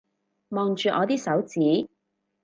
[0.49, 1.87] 望住我啲手指